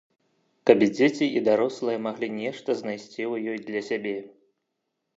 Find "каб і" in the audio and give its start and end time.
0.69-0.87